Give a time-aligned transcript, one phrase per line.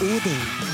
[0.00, 0.69] 屋顶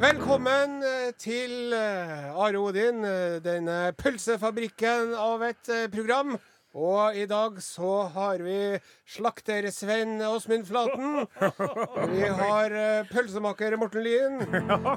[0.00, 6.38] Velkommen eh, til eh, Are Odin, eh, denne pølsefabrikken av et program.
[6.74, 11.20] Og i dag så har vi slakter-Svein Åsmund Flaten.
[12.10, 14.40] Vi har eh, pølsemaker Morten Lyen.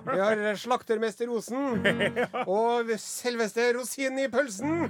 [0.07, 1.85] Vi har slaktermester Osen.
[2.49, 4.87] Og selveste rosinen i pølsen.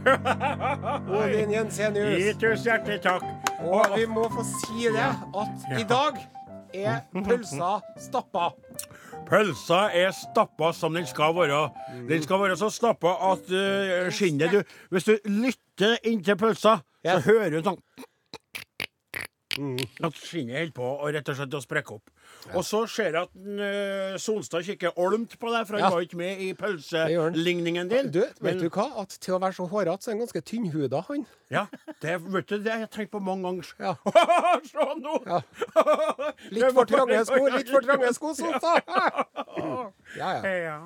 [1.12, 2.16] Odin Jensenius.
[2.24, 3.28] Gi tusen hjertelig takk.
[3.68, 6.24] Og vi må få si det at i dag
[6.72, 8.54] er pølsa stappa.
[9.28, 11.62] Pølsa er stappa som den skal være.
[12.10, 14.62] Den skal være så stappa at uh, skinnet du
[14.94, 17.82] Hvis du lytter inntil pølsa, så hører du sånn
[19.58, 22.12] At skinnet holder på å rett og slett å sprekke opp.
[22.54, 25.90] Og så ser jeg at uh, Sonstad kikker olmt på deg, for han Ja.
[25.96, 28.12] var ikke med i pølseligningen din.
[28.12, 28.86] Du, vet Men- du hva?
[29.02, 31.26] At til å være så hårete, så er han ganske tynnhuda, han.
[31.50, 31.66] Ja,
[32.02, 33.74] det, vet du, det har jeg tenkt på mange ganger.
[33.80, 33.96] Ja.
[34.70, 35.16] Se nå!
[35.26, 35.42] Ja.
[36.56, 38.84] Litt for trange sko, litt for trange sko, Sonstad!
[40.18, 40.56] Ja, ja.
[40.68, 40.80] Ja.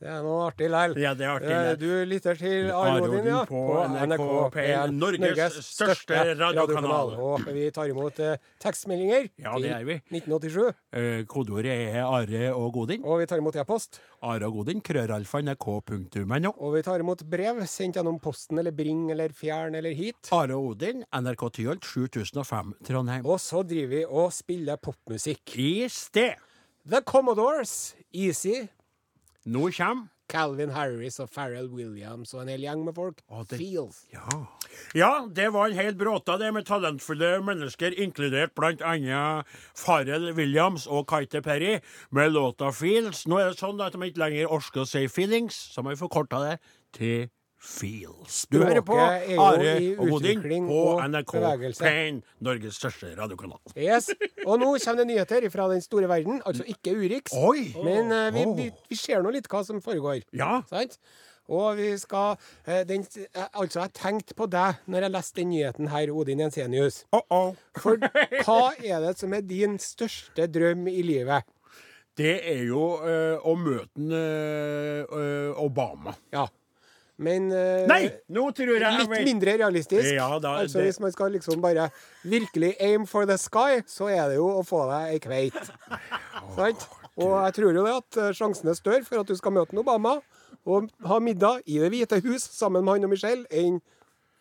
[0.00, 0.98] Det er noe artig likevel.
[1.00, 1.76] Ja, det er artig Eh.
[1.80, 3.44] Du lytter til Arodin, ja.
[3.48, 3.60] på
[4.06, 7.14] NRK P1, Norges største radiokanal.
[7.16, 9.98] Og vi tar imot eh, tekstmeldinger Ja, det er vi.
[10.10, 10.74] til 1987.
[10.92, 13.04] Eh, Kodeordet er Are og Godin.
[13.04, 14.00] Og vi tar imot e-post.
[14.22, 16.52] Are og Godin, krøralfa, nrk.no.
[16.58, 20.28] Og vi tar imot brev sendt gjennom posten eller Bring eller Fjern eller hit.
[20.32, 23.24] Are og Odin, NRK Tyholt, 7005, Trondheim.
[23.24, 25.56] Og så driver vi og spiller popmusikk.
[25.56, 26.36] I sted.
[26.86, 28.68] The Commodores, Easy,
[29.46, 33.20] Nå kommer Calvin Harris og Pharrell Williams og en hel gjeng med folk.
[33.30, 34.00] Å, det- Feels.
[34.12, 34.24] Ja.
[34.98, 39.46] ja, det var en hel bråta, det, med talentfulle mennesker, inkludert blant annet
[39.78, 41.78] Pharrell Williams og Kite Perry,
[42.10, 43.26] med låta 'Feels'.
[43.30, 46.02] Nå er det sånn at de ikke lenger orker å si 'feelings', så har vi
[46.02, 46.58] forkorta det
[46.92, 47.30] til
[47.60, 48.46] 'Feels'.
[48.52, 51.84] Du hører på jo Are og Odin på NRK bevegelse.
[51.84, 53.58] P1, Norges største radiokanal.
[53.76, 54.10] Yes.
[54.48, 57.32] Og nå kommer det nyheter fra den store verden, altså ikke Urix.
[57.32, 57.72] Oi!
[57.84, 60.20] Men uh, vi, vi, vi ser nå litt hva som foregår.
[60.36, 60.60] Ja.
[60.70, 61.00] Sant?
[61.48, 65.52] Og vi skal eh, den, eh, Altså, jeg tenkte på deg når jeg leste den
[65.54, 67.04] nyheten her, Odin Jensenius.
[67.14, 67.54] Uh -oh.
[67.78, 67.96] For
[68.46, 71.42] hva er det som er din største drøm i livet?
[72.16, 76.14] Det er jo eh, å møte eh, eh, Obama.
[76.32, 76.46] Ja.
[77.18, 78.10] Men uh, Nei,
[79.00, 80.04] Litt mindre realistisk.
[80.12, 81.88] Ja, da- altså det- Hvis man skal liksom bare
[82.24, 85.70] virkelig aim for the sky, så er det jo å få deg ei kveit.
[86.58, 86.86] Sant?
[87.16, 89.72] Og jeg tror jo det at eh, sjansen er større for at du skal møte
[89.72, 90.18] en Obama
[90.66, 93.78] og ha middag i Det hvite hus sammen med han og Michelle, enn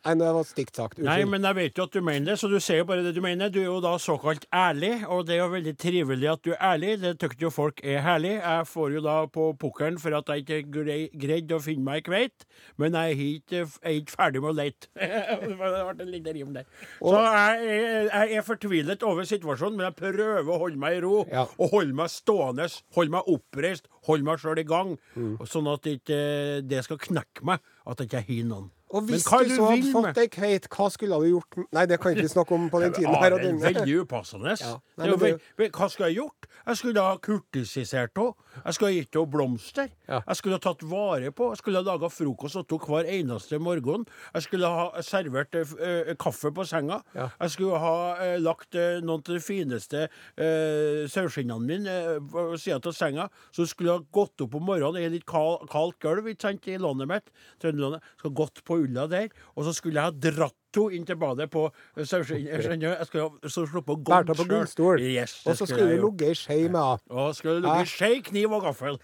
[0.06, 1.00] Nei, det var stygt sagt.
[1.02, 3.16] Nei, men jeg vet jo at du mener det, så du sier jo bare det
[3.16, 3.50] du mener.
[3.50, 6.62] Du er jo da såkalt ærlig, og det er jo veldig trivelig at du er
[6.62, 6.92] ærlig.
[7.02, 8.36] Det syns jo folk er herlig.
[8.38, 12.04] Jeg får jo da på pukkelen for at jeg ikke grei- greide å finne meg
[12.04, 12.46] ei kveit,
[12.78, 14.92] men jeg er ikke, er ikke ferdig med å lete.
[15.48, 15.74] det ble
[16.06, 16.70] en liten rim der.
[17.02, 21.16] Så jeg jeg er fortvilet over situasjonen, men jeg prøver å holde meg i ro.
[21.32, 21.48] Ja.
[21.58, 24.96] Og holde meg stående, holde meg oppreist, holde meg sjøl i gang.
[25.18, 25.36] Mm.
[25.50, 26.22] Sånn at ikke
[26.68, 28.72] det skal knekke meg at jeg ikke har noen.
[28.90, 31.58] Og hvis du du så hadde fått ei kveit, hva skulle du gjort?
[31.74, 33.34] Nei, det kan ikke vi snakke om på den tiden her.
[33.34, 34.56] Ja, det er veldig upassende.
[34.62, 34.76] Ja.
[35.02, 35.10] Nei,
[35.58, 36.50] men Hva skulle jeg gjort?
[36.66, 38.34] Jeg skulle ha kurtisisert henne.
[38.62, 39.90] Jeg skulle ha gitt henne blomster.
[40.08, 40.22] Ja.
[40.28, 41.50] Jeg skulle ha tatt vare på.
[41.52, 44.06] Jeg skulle ha laga frokost til henne hver eneste morgen.
[44.34, 47.02] Jeg skulle ha servert uh, eh, kaffe på senga.
[47.16, 47.30] Ja.
[47.42, 52.48] Jeg skulle ha uh, lagt uh, noen av de fineste uh, saueskinnene mine eh, på
[52.62, 53.28] sida av senga.
[53.56, 57.10] Så skulle jeg ha gått opp om morgenen i litt kal, kaldt gulv i landet
[57.10, 57.30] mitt.
[57.62, 58.04] Trøndelandet.
[58.20, 59.28] Skal gått på ulla der.
[59.56, 62.04] Og så skulle jeg ha dratt henne inn til badet på eh.
[62.04, 65.00] Jeg skulle så sluppet å gå på gullstol.
[65.00, 66.18] Yes, og så skulle gjort.
[66.20, 67.14] ligget i skje med henne.
[67.16, 69.00] Og skulle det ligge skje, kniv og gaffel.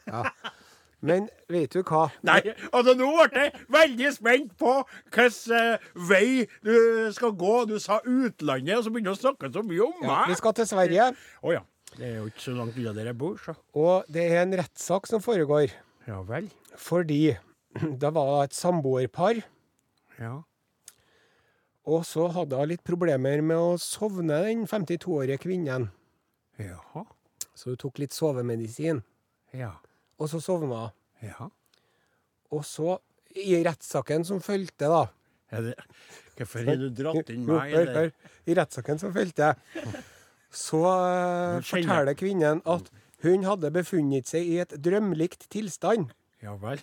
[1.02, 2.04] Men vet du hva?
[2.28, 4.74] Nei, altså nå ble jeg veldig spent på
[5.16, 6.26] hvilken eh, vei
[6.62, 6.76] du
[7.16, 7.54] skal gå.
[7.72, 10.54] Du sa utlandet, og så begynner du å snakke så mye om Ja, vi skal
[10.60, 11.08] til Sverige,
[11.42, 11.64] Å ja.
[11.92, 13.52] Det er jo ikke så langt unna der jeg bor, så.
[13.76, 15.74] og det er en rettssak som foregår.
[16.08, 16.46] Ja vel.
[16.80, 17.34] Fordi
[18.04, 19.48] det var et samboerpar, Ja.
[21.92, 25.90] Og så hadde hun litt problemer med å sovne, den 52-årige kvinnen.
[26.62, 27.06] Jaha.
[27.58, 29.02] Så hun tok litt sovemedisin.
[29.58, 29.74] Ja.
[30.22, 30.94] og så, sovna hun.
[31.26, 31.50] Ja.
[32.54, 32.96] Og så,
[33.36, 35.02] i rettssaken som fulgte, da
[35.52, 35.74] Er det,
[36.38, 37.74] hvorfor har du dratt inn meg?
[37.76, 38.14] eller?
[38.48, 39.52] I rettssaken som fulgte,
[40.52, 41.66] så jeg.
[41.68, 42.88] forteller kvinnen at
[43.26, 46.80] hun hadde befunnet seg i et drømlikt tilstand, Ja vel.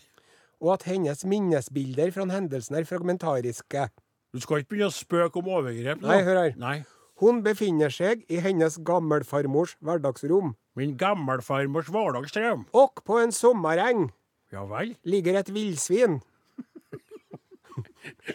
[0.61, 3.89] Og at hennes minnesbilder fra hendelsen er fragmentariske.
[4.35, 6.09] Du skal ikke begynne å spøke om overgrep nå?
[6.11, 6.55] Nei, hør her.
[6.61, 6.77] Nei.
[7.19, 12.67] Hun befinner seg i hennes gammelfarmors hverdagsrom, Min gammelfarmors hverdagsrom?
[12.73, 14.11] og på en sommereng
[14.53, 14.93] Ja vel.
[15.05, 16.21] ligger et villsvin.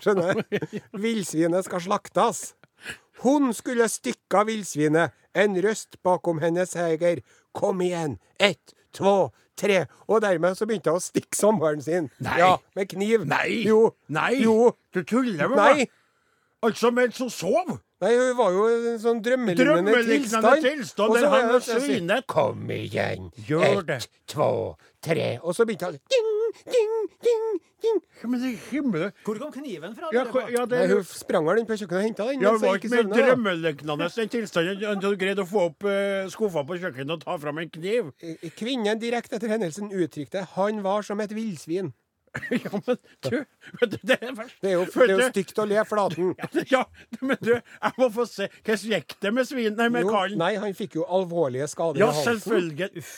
[0.03, 0.41] Skjønner?
[0.99, 2.41] Villsvinet skal slaktes.
[3.23, 5.13] Hun skulle stykke villsvinet.
[5.33, 7.21] En røst bakom hennes heger.
[7.53, 8.17] 'kom igjen'.
[8.39, 9.85] Ett, to, tre.
[10.07, 12.09] Og dermed så begynte hun å stikke samboeren sin.
[12.23, 12.37] Nei.
[12.41, 13.25] Ja, med kniv.
[13.29, 13.63] Nei.
[13.67, 13.93] Jo.
[14.13, 14.35] Nei.
[14.43, 14.73] Jo.
[14.93, 15.89] Du tuller med meg?
[16.63, 17.73] Altså mens hun sov?
[18.03, 20.63] Nei, hun var jo i en sånn drømmelignende tilstand.
[20.63, 23.31] tilstand Og så han det- og svinet Kom igjen.
[23.47, 23.95] Gjør det.
[24.03, 25.39] Ett, to, tre.
[25.43, 26.31] Og så begynte han ding,
[26.65, 30.09] ding, ding, Ja, Hvor kom kniven fra?
[30.15, 32.45] ja, hvor, ja, det Nei, hun sprang vel inn på kjøkkenet og henta den.
[32.45, 36.29] ja, det var ikke mer drømmelignende den tilstanden at du greide å få opp uh,
[36.31, 38.13] skuffa på kjøkkenet og ta fram en kniv?
[38.59, 41.91] Kvinnen direkte etter hendelsen uttrykte han var som et villsvin.
[42.49, 43.45] ja, men du,
[43.79, 44.55] vet du, det er verst.
[44.61, 46.31] Det er jo, det er jo stygt å le flaten.
[46.73, 46.81] Ja,
[47.21, 48.47] men du, jeg må få se.
[48.63, 49.75] Hvordan gikk det med svin...
[49.77, 52.39] Nei, med Jo, nei, han fikk jo alvorlige skader Ja, i halsen.
[52.41, 53.03] selvfølgelig.
[53.03, 53.13] Uff.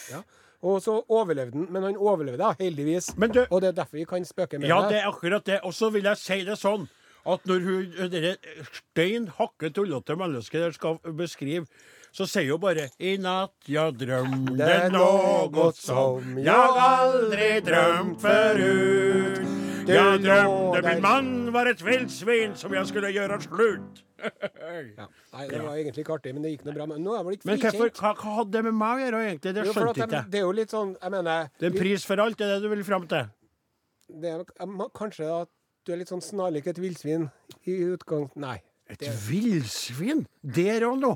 [0.63, 3.18] Og så overlevde han, men han overlevde da, heldigvis.
[3.18, 4.90] Men du- Og det er derfor vi kan spøke med Ja, det.
[4.90, 5.60] det er akkurat det.
[5.63, 6.88] Og så vil jeg si det sånn
[7.25, 8.38] at når hun det
[8.72, 11.66] stein hakke tullete mennesket der skal beskrive,
[12.13, 19.75] så sier hun bare I natt jeg drømte noe som jeg aldri drømt forut.
[19.90, 24.02] Jeg drømte min mann var et villsvin som jeg skulle gjøre slutt.
[24.66, 25.06] Ja.
[25.36, 26.86] Nei, det var egentlig ikke artig, men det gikk noe bra.
[26.90, 29.20] Men nå er vel ikke Men hvorfor, hva, hva hadde det med meg å gjøre,
[29.28, 29.52] egentlig?
[29.54, 30.30] Det skjønte jeg skjønte ikke jeg.
[30.32, 32.54] det er jo litt sånn, jeg mener Det er en pris for alt, det er
[32.54, 33.28] det du vil fram til?
[34.24, 34.44] det er,
[34.96, 35.52] Kanskje at
[35.86, 37.28] du er litt sånn snarlik et villsvin
[37.70, 38.30] i utgang...
[38.40, 38.58] Nei.
[38.90, 40.26] Et villsvin?
[40.42, 41.14] Der og nå.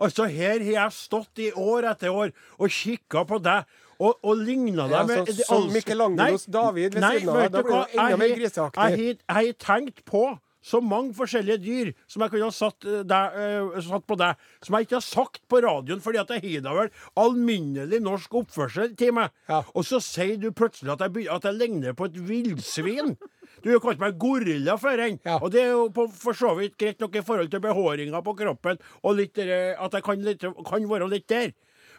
[0.00, 3.68] Altså, her har jeg stått i år etter år og kikka på deg
[4.00, 7.50] og, og ligna Ja, med så- som Michelangelos David ved nei, siden av.
[7.52, 8.96] Da blir det enda mer griseaktig.
[8.96, 13.32] Jeg har- tenkt på så mange forskjellige dyr som jeg kunne ha satt, der, deg,
[13.76, 16.60] eh, satt på deg, som jeg ikke har sagt på radioen, fordi at jeg har
[16.66, 19.30] da vel alminnelig norsk oppførsel til meg.
[19.48, 19.62] Ja.
[19.74, 23.16] Og så sier du plutselig at jeg, at jeg ligner på et villsvin.
[23.64, 25.00] Du har kalt meg gorilla før.
[25.24, 25.38] Ja.
[25.42, 28.36] og det er jo på, for så vidt greit nok i forhold til behåringa på
[28.36, 31.52] kroppen, og litt, eh, at jeg kan, litt, kan være litt der.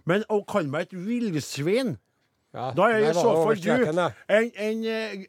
[0.06, 1.98] Men å kalle meg et villsvin
[2.53, 4.81] Ja, da er i så fall du en, en,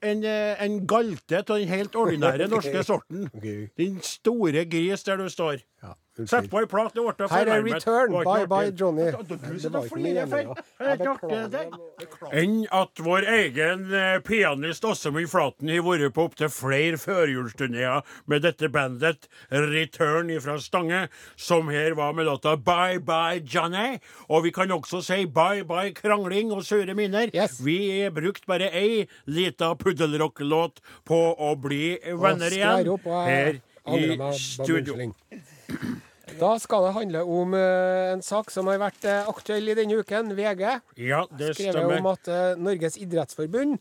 [0.02, 0.24] en,
[0.66, 3.28] en galte av den helt ordinære norske sorten.
[3.78, 5.62] Din store gris der du står.
[5.82, 5.96] Ja,
[6.28, 7.00] Sett på ei plate.
[7.00, 8.12] Det ble Her er return.
[8.12, 8.70] Bye bye.
[8.76, 9.06] Johnny.
[12.32, 18.44] Enn at vår egen eh, pianist Åsemund Flaten har vært på opptil flere førjulsturneer med
[18.44, 23.98] dette bandet Return fra Stange, som her var med låta Bye Bye Johnny.
[24.28, 27.32] Og vi kan også si bye bye krangling og sure minner.
[27.32, 27.56] Yes.
[27.64, 35.12] Vi brukte bare ei lita puddelrocklåt på å bli venner igjen her i studio.
[36.40, 40.00] Da skal det handle om eh, en sak som har vært eh, aktuell i denne
[40.00, 40.32] uken.
[40.38, 40.62] VG
[41.00, 43.78] Ja, det skrevet om at eh, Norges idrettsforbund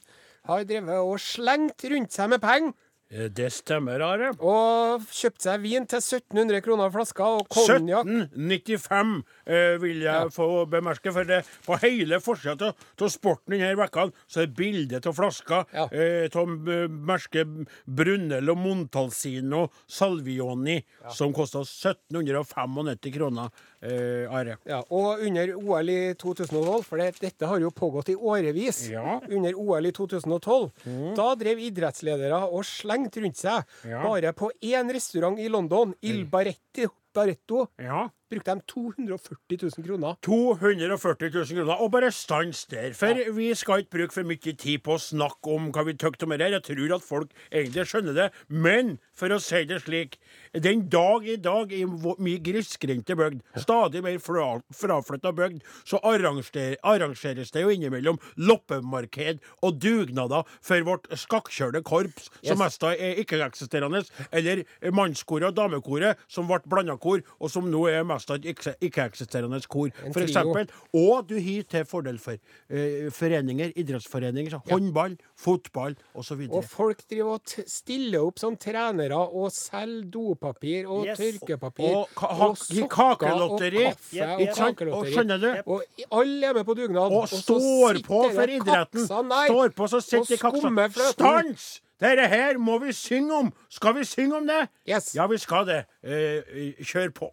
[0.50, 2.74] har drevet og slengt rundt seg med penger.
[3.12, 4.30] Eh, Det stemmer, Are.
[4.39, 10.48] Og kjøpte seg vin til 1700 kroner flaska, og konjakk 1795 eh, vil jeg få
[10.72, 11.12] bemerke.
[11.12, 15.88] For det, på hele forsida av sporten denne vekka så er bilde av flasker Ja.
[15.91, 17.51] eh, av eh, merket
[17.86, 20.80] Brunello Montalcino Salvioni,
[21.12, 23.51] som kosta 1795 kroner.
[23.81, 24.57] Eh, Are.
[24.69, 29.19] Ja, og under OL i 2012, for det, dette har jo pågått i årevis, Ja.
[29.27, 30.71] under OL i 2012,
[31.17, 33.63] da drev idrettsledere og slengte rundt seg.
[33.89, 34.03] Ja.
[34.03, 38.07] Bare på én restaurant i London, Il Barretti, Barretto, Ja.
[38.29, 40.15] brukte de 240 000 kroner.
[40.21, 41.81] 240 000 kroner.
[41.81, 42.93] Og bare stans der.
[42.93, 46.23] For vi skal ikke bruke for mye tid på å snakke om hva vi tykker
[46.23, 46.55] om det her.
[46.61, 48.29] Jeg tror at folk egentlig skjønner det.
[48.47, 50.15] Men for å si det slik
[50.51, 56.75] Den dag i dag i mye grisgrendte bygd, stadig mer fra, fraflytta bygd, så arranger,
[56.84, 62.60] arrangeres det jo innimellom loppemarked og dugnader for vårt skakkjørte korps, som Yes.
[62.60, 68.03] mest er ikke-eksisterende, eller mannskoret og damekoret som ble blanda kor, og som nå er
[68.03, 70.67] mest av ikke-eksisterende kor, for eksempel.
[70.91, 76.43] Og du har til fordel for uh, foreninger, idrettsforeninger, så håndball, fotball osv.
[76.51, 81.19] Og folk driver og stiller opp som trenere og selger dopapir og Yes.
[81.19, 81.95] tørkepapir.
[81.95, 83.86] Og ka- ha- i kakelotteri.
[83.86, 84.81] Og kaffe Yep, og yep.
[84.81, 84.98] og?
[84.98, 85.71] Og skjønner du?
[85.71, 87.12] Og alle er med på dugnad.
[87.12, 89.07] Og står på for idretten.
[89.07, 91.12] kaksa, nei, Står på, så og sitter kaksa.
[91.12, 91.81] Stans!
[92.00, 93.53] Dette her må vi synge om!
[93.69, 94.67] Skal vi synge om det?
[94.89, 95.13] Yes.
[95.15, 95.86] Ja, vi skal det.
[96.03, 97.31] Eh, kjør på.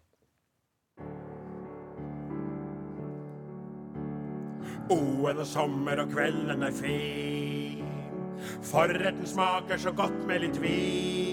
[4.91, 7.85] O, en sommer og kvelden er fin.
[8.63, 11.28] Forretten smaker så godt med litt vin.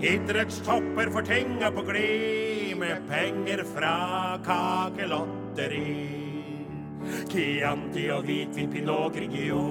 [0.00, 6.20] Idrettstopper får tinga på glid med penger fra kakelotteri.
[7.30, 9.62] Chianti og hvitvin, pinot grigio.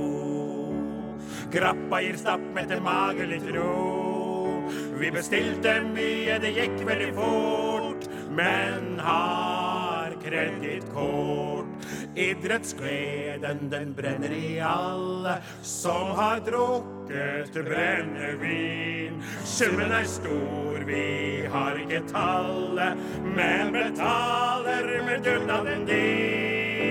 [1.52, 4.70] Grappa gir stappmette til mage litt ro.
[4.98, 11.90] Vi bestilte mye, det gikk veldig fort, men har kredittkort.
[12.16, 19.24] Idrettsgleden, den brenner i alle som har drukket brennevin.
[19.44, 22.98] Summen er stor, vi har ikke tallet,
[23.36, 26.84] men betaler med dugnaden din.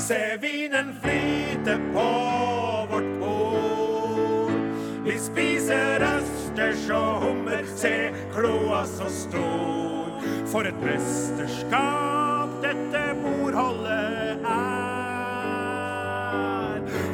[0.00, 2.08] Se vinen flyte på
[2.90, 4.56] vårt bord.
[5.04, 10.06] Vi spiser østers og hummer, se kloa så stor.
[10.50, 12.29] For et mesterskap
[12.62, 15.10] dette bordholdet er.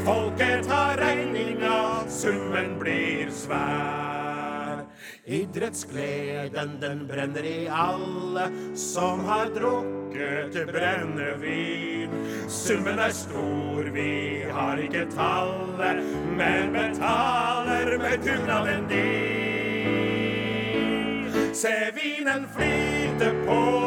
[0.06, 4.84] Folket tar regninga, summen blir svær.
[5.26, 12.10] Idrettsgleden, den brenner i alle som har drukket brennevin.
[12.48, 15.98] Summen er stor, vi har ikke tallet,
[16.38, 20.16] men betaler med dugnaden din.
[21.56, 23.85] Se vinen flyte på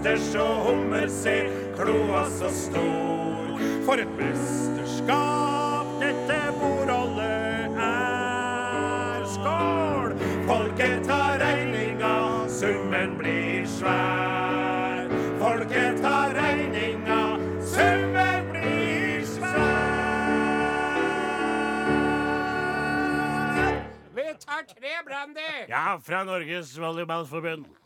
[0.00, 1.34] østers og hummer, se
[1.76, 3.58] kloa så stor.
[3.84, 9.24] For et mesterskap dette bordholdet er.
[9.28, 10.14] Skål!
[10.48, 15.10] Folket tar regninga, summen blir svær.
[15.40, 17.20] Folket tar regninga,
[17.60, 19.84] summen blir svær.
[24.16, 25.52] Vi tar tre brandy!
[25.68, 27.79] Ja, fra Norges Volleyballforbund.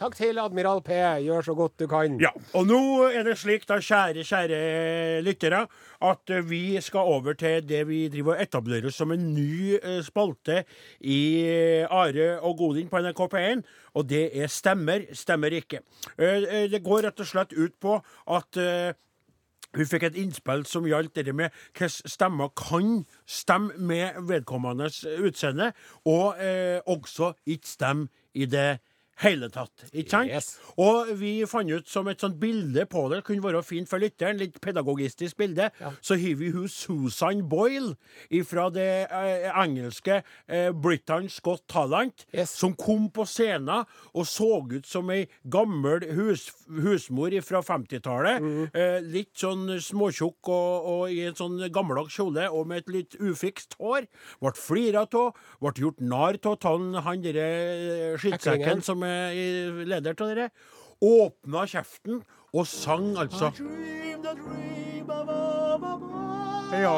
[0.00, 0.94] Takk til Admiral P.
[1.24, 2.14] Gjør så godt du kan.
[2.22, 2.78] Ja, og nå
[3.10, 4.60] er det slik, da, kjære, kjære
[5.26, 5.64] lyttere,
[6.12, 9.98] at eh, vi skal over til det vi driver og etablerer som en ny eh,
[10.06, 10.62] spalte
[11.02, 11.20] i
[11.50, 13.68] eh, Are og Godin på NRK P1,
[13.98, 15.82] og det er Stemmer, stemmer ikke.
[16.16, 17.98] Det går rett og slett ut på
[18.30, 18.64] at
[19.76, 25.72] vi fikk et innspill som gjaldt det med hvordan stemmer kan stemme med vedkommendes utseende,
[26.04, 28.80] og eh, også ikke stemme i det
[29.20, 29.84] hele tatt.
[29.92, 30.30] Ikke sant?
[30.32, 30.50] Yes.
[30.80, 34.38] Og vi fant ut som et sånt bilde på det kunne være fint for lytteren,
[34.40, 35.68] litt pedagogistisk bilde,
[36.00, 37.94] så har vi hun Susan Boyle
[38.48, 42.50] fra det eh, engelske eh, Britain's Got Talent, Yes.
[42.56, 43.84] som kom på scenen
[44.14, 48.46] og så ut som ei gammel hus, husmor fra 50-tallet.
[48.74, 53.16] Eh, litt sånn småtjukk og, og i en sånn gammeldags kjole og med et litt
[53.20, 54.06] ufikst hår.
[54.40, 59.46] Ble flira av, ble gjort narr av han, han derre eh, skittsekken som er i
[59.88, 60.50] leder av dere.
[61.00, 62.20] Åpna kjeften
[62.52, 63.52] og sang altså
[66.70, 66.94] Ja,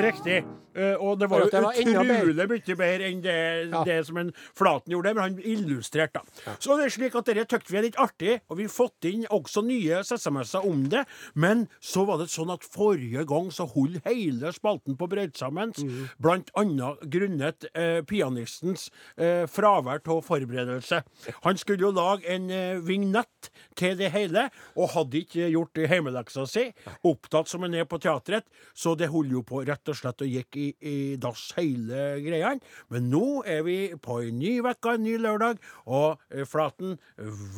[0.00, 0.40] riktig.
[0.74, 3.38] Eh, og det var For det var jo utrolig mye bedre enn det,
[3.70, 3.82] Ja.
[3.84, 6.54] det som en Flaten gjorde, men han illustrerte, da.
[6.58, 9.04] Så det er slik at dere tykte vi er litt artig, og vi har fått
[9.08, 11.04] inn også nye SMS-er om det.
[11.34, 15.72] Men så var det sånn at forrige gang så holdt hele spalten på brøyt sammen,
[15.76, 16.08] mm.
[16.18, 21.02] blant annet grunnet eh, pianistens eh, fravær av forberedelse.
[21.44, 26.46] Han skulle jo lage en eh, vignett til det hele, og hadde ikke gjort hjemmeleksa
[26.48, 26.68] si,
[27.06, 30.30] opptatt som han er på teatret, så det holdt jo på rett og slett og
[30.30, 32.54] gikk i, i dass hele greia.
[32.92, 36.98] Men nå er vi på en ny uke, en ny lørdag, og eh, Flaten,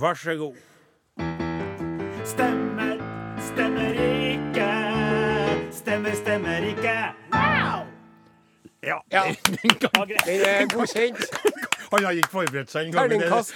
[0.00, 0.56] vær så god.
[2.25, 2.97] Stemmer,
[3.52, 4.68] stemmer ikke.
[5.73, 6.82] Stemmer, stemmer ikke.
[8.85, 9.01] Wow!
[9.12, 9.25] Ja.
[9.27, 9.35] Ja.
[9.47, 11.19] Den kan- Den er godkjent.
[11.93, 13.11] Han har ikke forberedt seg engang.
[13.11, 13.55] det- Terningkast,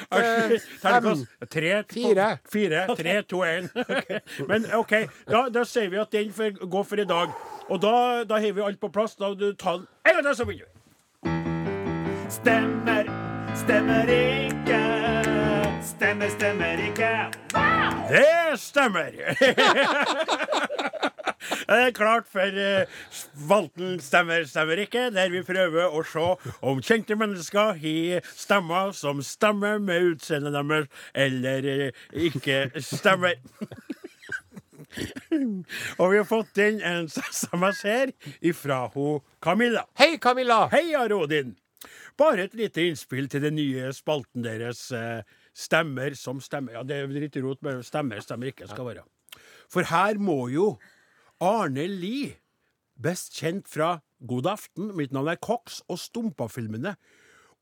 [0.83, 1.27] fem.
[1.51, 2.39] Tre, Fire.
[2.53, 3.69] Fire, tre, to, én.
[4.49, 4.91] Men OK,
[5.31, 7.29] da, da sier vi at den får gå for i dag.
[7.71, 9.17] Og da, da har vi alt på plass.
[9.17, 10.73] Da du tar den en gang til, så begynner vi.
[12.31, 13.05] Stemmer,
[13.57, 14.81] stemmer ikke.
[15.87, 17.11] Stemmer, stemmer ikke.
[18.11, 19.11] Det stemmer!
[21.67, 22.61] Det er klart for
[23.49, 26.25] Valten spalten Stemmer, stemmer ikke, der vi prøver å se
[26.67, 33.37] om kjente mennesker har stemmer som stemmer med utseendet deres, eller eh, ikke stemmer.
[36.01, 39.85] Og vi har fått inn en SMS her ifra ho Camilla.
[39.99, 40.69] Hei, Camilla!
[40.73, 41.57] Hei, Arodin.
[42.17, 45.21] Bare et lite innspill til den nye spalten deres eh,
[45.57, 46.75] Stemmer som stemmer.
[46.77, 49.07] Ja, det er litt rot men stemmer, stemmer ikke skal være.
[49.73, 50.75] For her må jo
[51.45, 52.33] Arne Lie,
[52.97, 56.95] best kjent fra God aften, mitt navn er Cox, og Stumpa-filmene.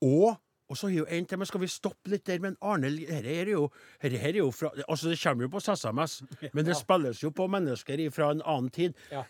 [0.05, 0.37] Og,
[0.71, 2.39] og så har jo en til, men skal vi stoppe litt der?
[2.45, 3.65] Men Arne dette er jo,
[4.05, 6.15] her er jo fra Altså, det kommer jo på SMS,
[6.55, 8.95] men det spilles jo på mennesker fra en annen tid.
[9.11, 9.25] Ja.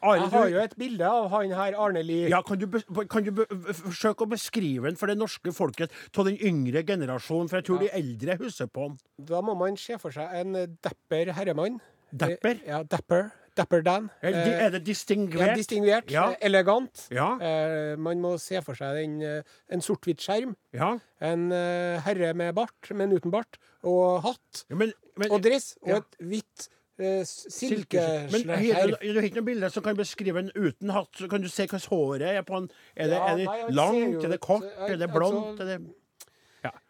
[0.00, 2.30] Arne, Jeg har jo et bilde av han her, Arne Lie.
[2.32, 2.66] ja, kan du,
[3.12, 3.44] kan du
[3.82, 7.52] forsøke å beskrive den for det norske folket av den yngre generasjonen?
[7.52, 8.96] For jeg tror de eldre husker på han.
[9.20, 11.76] Da må man se for seg en depper herremann.
[12.12, 12.56] Depper?
[12.64, 13.30] Eh, Ja, dapper.
[13.56, 14.10] Dapper Dan.
[14.22, 15.48] Er, Eh, er det distingvert?
[15.52, 16.10] Ja, distingvert.
[16.10, 16.30] Ja.
[16.30, 17.06] eh, Elegant.
[17.12, 17.36] Ja.
[17.40, 20.54] Eh, man må se for seg eh, en sort-hvitt skjerm.
[20.72, 20.94] Ja.
[21.20, 23.58] En herre med bart, men uten bart.
[23.84, 24.64] Og hatt.
[24.70, 25.74] Ja, men, men, Og dress.
[25.82, 26.68] Og et hvitt
[26.98, 28.98] eh, silke- Men silkeskjerf.
[29.02, 31.10] du har ikke noe bilde som kan beskrive en uten hatt?
[31.18, 32.70] Så kan du se hvordan håret er på han.
[32.96, 34.24] Er det, er det langt?
[34.24, 34.64] Er det kort?
[34.64, 35.60] Er det altså- blondt?
[35.60, 35.80] Er det...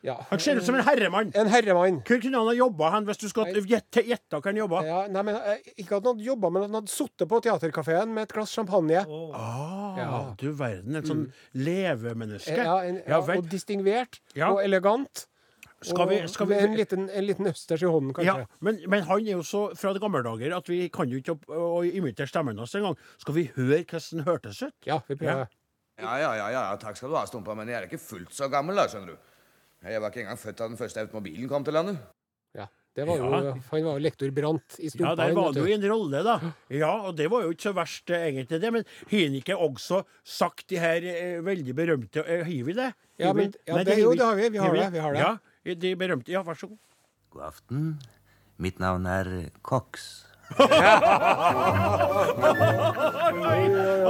[0.04, 0.16] Ja.
[0.28, 1.30] Han ser ut som en herremann.
[1.38, 2.02] En herremann.
[2.04, 4.82] Hvor kunne han ha jobba hen, hvis du skulle gjette hvor han jobba?
[4.84, 7.40] Ja, nei, men eh, Ikke at han hadde jobba, men at han hadde sittet på
[7.46, 9.04] teaterkafeen med et glass champagne.
[9.32, 10.08] Ah, Ja.
[10.10, 10.36] Mm.
[10.40, 10.96] du verden.
[10.96, 12.52] Et sånn levemenneske.
[12.56, 14.50] Eh, Ja, en, Ja ja, og distingvert Ja.
[14.52, 15.26] og elegant.
[15.82, 18.24] Skal vi, skal vi en liten, en liten østers i hånden, kanskje.
[18.38, 21.18] Ja, men, men han er jo så fra de gamle dager at vi kan jo
[21.18, 22.94] ikke å, å imitere stemmen hans engang.
[23.18, 24.76] Skal vi høre hvordan den hørtes ut?
[24.86, 25.48] Ja, vi prøver.
[25.98, 28.46] Ja, ja, ja, ja, takk skal du ha, Stumpa, men jeg er ikke fullt så
[28.52, 29.31] gammel, da, skjønner du.
[29.82, 31.98] Jeg var ikke engang født da den første automobilen kom til landet.
[32.54, 32.66] Ja.
[32.94, 33.52] Det var jo, Ja.
[33.70, 35.14] Han var jo lektor Brandt i Ja, Stumpa.
[35.16, 36.34] der var det jo en rolle, da.
[36.70, 38.72] Ja, og det var jo ikke så verst, eh, egentlig, det.
[38.72, 42.92] Men har han ikke også sagt de her eh, veldig berømte eh, Har vi det?
[43.18, 44.48] Ja, men- ja, Nei, det- jo, det har vi.
[44.50, 45.20] Vi har det, vi har det.
[45.64, 46.78] Ja, de berømte Ja, vær så god.
[47.30, 47.98] God aften.
[48.58, 50.26] Mitt navn er Cox.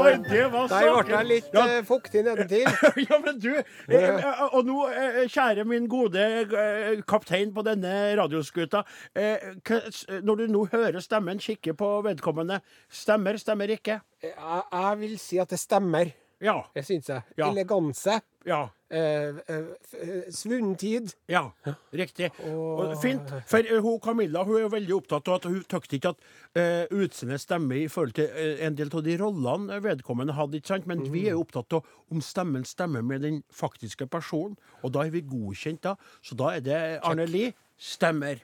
[0.02, 2.66] Oi, det var Der ble jeg litt Ja, eh, fuktig nedentil.
[3.06, 7.92] ja, men du eh, eh, Og nå, eh, kjære min gode eh, kaptein på denne
[8.18, 8.82] radioskuta.
[9.14, 12.60] eh, hva- s- Når du nå hører stemmen, kikker på vedkommende.
[12.90, 14.00] Stemmer, stemmer ikke?
[14.22, 14.34] Jeg,
[14.72, 16.10] jeg vil si at det stemmer.
[16.42, 16.58] Ja.
[16.74, 17.22] Det syns jeg.
[17.38, 17.50] Ja.
[17.50, 18.20] Eleganse.
[18.46, 18.62] Ja.
[18.90, 19.56] Eh, eh,
[20.02, 21.14] eh, svunnen tid.
[21.30, 21.46] Ja,
[21.92, 22.28] riktig.
[22.50, 23.30] Og fint.
[23.48, 26.26] For eh, hun Camilla hun er jo veldig opptatt av at hun tykte ikke at
[26.58, 30.58] uh, utseendet stemmer i forhold til eh, en del av de rollene vedkommende hadde.
[30.60, 30.90] ikke sant?
[30.90, 34.58] Men vi er jo opptatt av om stemmen stemmer med den faktiske personen.
[34.82, 35.96] Og da er vi godkjent, da.
[36.20, 38.42] Så da er det Arne Lie stemmer.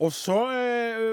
[0.00, 0.36] Og så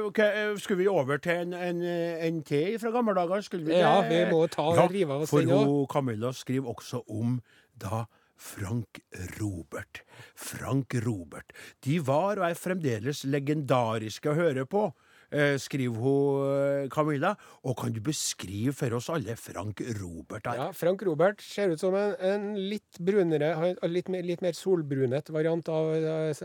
[0.06, 3.42] okay, eh, skulle vi over til en, en, eh, en te fra gamle dager.
[3.42, 5.64] Skulle vi Ja, vi må ta og rive av oss den òg.
[5.64, 7.40] For Camilla skriver også om
[7.80, 8.06] da
[8.38, 9.00] Frank
[9.40, 10.04] Robert.
[10.36, 11.54] Frank Robert.
[11.86, 15.13] De var og er fremdeles legendariske å høre på, eh,
[15.62, 17.34] skriver hun eh, Camilla.
[17.64, 20.60] Og kan du beskrive for oss alle Frank Robert her?
[20.60, 23.54] Ja, Frank Robert ser ut som en, en litt brunere,
[23.90, 25.92] litt litt mer solbrunet variant av,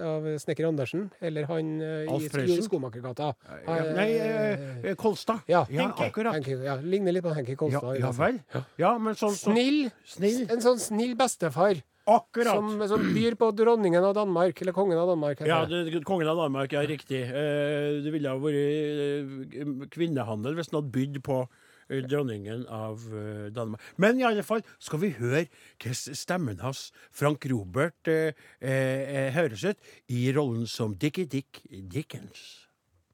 [0.05, 1.09] av Snekker Andersen.
[1.20, 3.33] Eller han eh, i, i Skomakergata.
[3.66, 5.44] Ja, nei, eh, eh, Kolstad.
[5.51, 6.38] Ja, akkurat.
[6.38, 7.98] Henke, ja, ligner litt på Henki Kolstad.
[8.01, 8.40] ja fall.
[8.48, 8.64] vel.
[8.81, 9.88] Ja, men sånn så, Snill.
[10.09, 10.44] Snill.
[10.53, 11.83] En sånn snill bestefar.
[12.08, 12.56] Akkurat.
[12.56, 15.42] Som, som byr på dronningen av Danmark, eller kongen av Danmark.
[15.44, 16.00] Ja, det.
[16.08, 17.20] kongen av Danmark, ja, riktig.
[17.28, 23.04] Eh, det ville ha vært eh, kvinnehandel hvis han hadde bydd på eh, dronningen av
[23.12, 23.84] eh, Danmark.
[24.00, 25.44] Men i alle fall skal vi høre
[25.76, 28.32] hvordan stemmen hans, Frank Robert, eh,
[28.64, 32.64] eh, høres ut i rollen som Dickie Dick Dickens.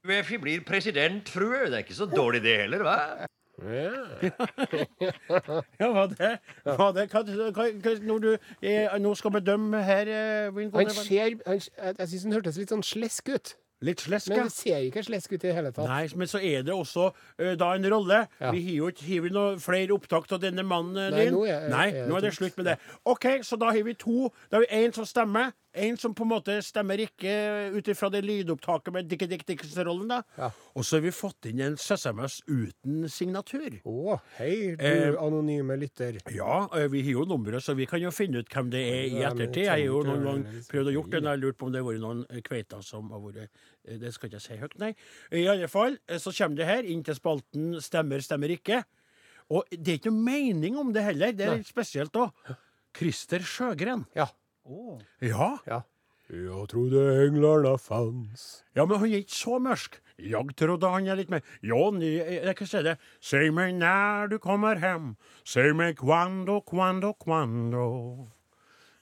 [0.05, 1.67] Uefi blir presidentfrue.
[1.67, 2.99] Det er ikke så dårlig det heller, hva?
[5.81, 6.31] Ja, hva det?
[6.65, 7.09] var det?
[7.13, 8.31] Hva, hva, når du
[8.63, 11.61] eh, nå skal bedømme her, eh, Han ser, han,
[11.99, 13.55] jeg syns han hørtes litt sånn slesk ut.
[13.85, 15.89] Litt slesk, Men det ser ikke slesk ut i det hele tatt.
[15.91, 18.23] Nei, men så er det også uh, da en rolle.
[18.41, 18.53] Ja.
[18.55, 21.35] Vi har jo ikke noe flere opptak av denne mannen Nei, din.
[21.35, 22.79] nå er- Nei, er det nå er det slutt med det.
[23.05, 24.31] OK, så da har vi to.
[24.51, 25.53] Da har vi én som stemmer.
[25.75, 27.33] En som på en måte stemmer ikke
[27.75, 30.07] ut ifra det lydopptaket med Dickie Dick Dickinson-rollen.
[30.09, 30.21] da.
[30.39, 30.51] Ja.
[30.77, 33.81] Og så har vi fått inn en SMS uten signatur.
[33.85, 36.21] Å, hei, du Eh, anonyme lytter.
[36.31, 39.03] Ja, eh, vi har jo nummeret, så vi kan jo finne ut hvem det er
[39.09, 39.65] i Ja, men ettertid.
[39.65, 41.83] Jeg har jo noen gang prøvd å gjort det, og jeg lurte på om det
[41.83, 44.79] har vært noen eh, kveiter som har vært eh, Det skal ikke jeg si høyt,
[44.79, 44.93] nei.
[45.33, 48.85] I alle fall, eh, så kommer det her inn til spalten Stemmer, stemmer ikke.
[49.51, 51.33] Og det er ikke noe mening om det heller.
[51.35, 52.31] Det er litt spesielt òg.
[52.95, 54.07] Christer Sjøgren.
[54.15, 54.29] Ja.
[55.21, 55.59] Ja.
[55.67, 55.81] ja.
[56.31, 58.65] Jeg trodde englarna fanns.
[58.75, 60.01] Ja, men han er ikke så mørk.
[60.19, 62.97] Jeg trodde han er litt mer Ja, ni, jeg kan si det.
[63.21, 65.17] Si meg når du kommer hjem.
[65.45, 68.29] Si meg quando, quando, quando.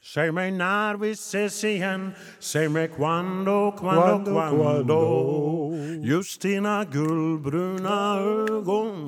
[0.03, 2.11] Si meg når vi ses igjen.
[2.41, 5.01] Si meg quando, quando, Quando.
[6.03, 9.07] Just dina gullbruna ögon.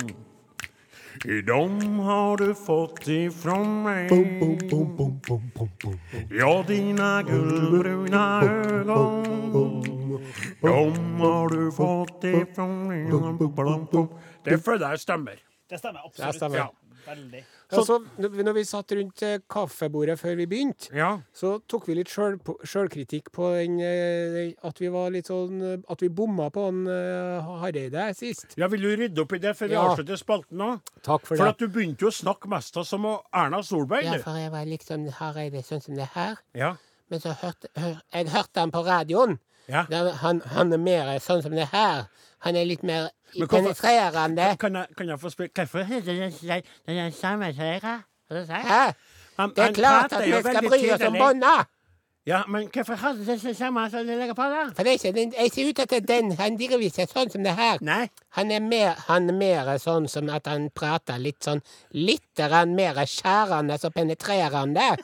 [1.25, 4.09] I dem har du fått ifrån mig.
[6.31, 9.23] Ja, dina guldbruna ögon.
[10.61, 13.11] Dem har du fått ifrån mig.
[14.45, 15.39] Det føler jeg stemmer.
[15.71, 16.37] Det stemmer Det absolutt.
[16.37, 16.57] stemmer.
[16.57, 16.73] Ja,
[17.07, 17.43] veldig.
[17.75, 21.21] Så, når vi satt rundt eh, kaffebordet før vi begynte, Ja.
[21.35, 26.01] så tok vi litt sjølkritikk på den, eh, at vi var litt sånn eh, At
[26.05, 28.55] vi bomma på han Hareide sist.
[28.57, 29.89] ja, vil du rydde opp i det før vi Ja.
[29.89, 30.81] avslutter spalten nå?
[31.03, 31.49] Takk for, For det.
[31.55, 34.05] at du begynte jo å snakke mest av som Erna Solberg.
[34.05, 36.37] Ja, for jeg var liksom Hareide sånn som det her.
[36.55, 36.77] Ja.
[37.11, 39.39] Men så hørte hør, jeg hørte han på radioen.
[39.69, 39.85] Ja.
[39.91, 42.05] Der, han, han er mer sånn som det her.
[42.45, 43.09] Han er litt mer
[43.49, 44.57] penetrerende.
[44.61, 46.33] Kan jeg, kan jeg få spørre Hvorfor den-
[46.87, 48.03] den samme seira?
[48.29, 51.65] Det er klart at vi skal bry oss om bånda!
[52.27, 54.63] Ja, men hvorfor har det det samme som du legger på da?
[54.77, 56.31] For det er ikke den, jeg ser ut etter den.
[56.39, 57.83] Han driver ikke sånn som det her.
[57.85, 58.09] Nei.
[58.39, 61.61] Han er mer, han er mer sånn som at han prater litt sånn
[61.93, 62.41] Litt
[62.73, 64.97] mer skjærende og penetrerende.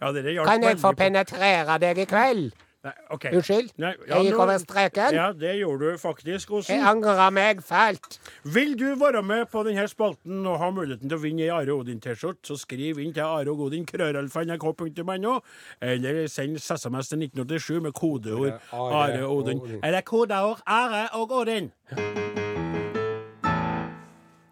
[0.00, 2.52] Ja, det hjalp Kan jeg få penetrere deg i kveld?
[2.82, 3.30] Nei, okay.
[3.38, 3.68] Unnskyld?
[3.78, 5.14] Nei, ja, Jeg gikk nå- over streken.
[5.14, 6.80] Ja, det gjorde du faktisk, Jeg Osen.
[6.82, 8.18] angrer meg fælt.
[8.42, 11.70] Vil du være med på denne spalten og ha muligheten til å vinne ei Are
[11.76, 15.36] Odin-T-skjorte, så skriv inn til areogodin, krøralfa.nrk.no,
[15.80, 19.60] eller send SMS til 1987 med kodeord Are Are Odin.
[19.62, 19.80] Odin.
[19.84, 21.70] Eller kodeord Are og Odin.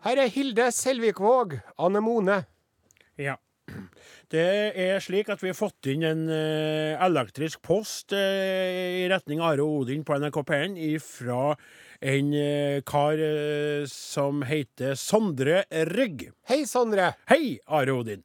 [0.04, 2.44] Her er Hilde Selvikvåg, Anemone.
[3.18, 3.34] Ja.
[4.30, 4.46] Det
[4.78, 9.64] er slik at vi har fått inn en eh, elektrisk post eh, i retning Are
[9.64, 11.56] Odin på NRK P1 fra
[12.00, 13.18] en eh, kar
[13.90, 16.28] som heter Sondre Rygg.
[16.46, 17.10] Hei, Sondre.
[17.32, 18.22] Hei, Are Odin.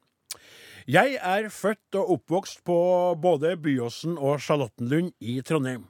[0.86, 2.78] Jeg er født og oppvokst på
[3.18, 5.88] både Byåsen og Charlottenlund i Trondheim.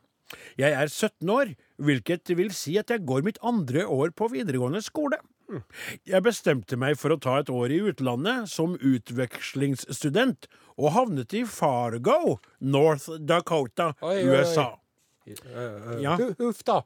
[0.57, 4.81] Jeg er 17 år, hvilket vil si at jeg går mitt andre år på videregående
[4.81, 5.21] skole.
[6.07, 11.45] Jeg bestemte meg for å ta et år i utlandet som utvekslingsstudent, og havnet i
[11.49, 14.41] Fargo, North Dakota, Oi, oi, oi.
[14.43, 14.67] USA.
[16.03, 16.17] Ja.
[16.21, 16.83] Hu- Huff, da.